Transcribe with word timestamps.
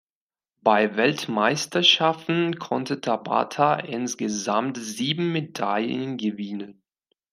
Bei 0.63 0.97
Weltmeisterschaften 0.97 2.57
konnte 2.57 3.01
Tabata 3.01 3.75
insgesamt 3.81 4.77
sieben 4.79 5.31
Medaillen 5.31 6.17
gewinnen. 6.17 6.81